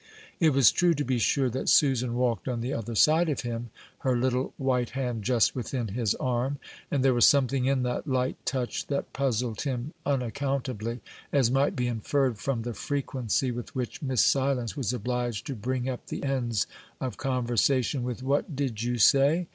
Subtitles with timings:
[0.39, 3.69] It was true, to be sure, that Susan walked on the other side of him,
[3.99, 6.57] her little white hand just within his arm;
[6.89, 11.01] and there was something in that light touch that puzzled him unaccountably,
[11.31, 15.87] as might be inferred from the frequency with which Miss Silence was obliged to bring
[15.87, 16.65] up the ends
[16.99, 19.45] of conversation with, "What did you say?"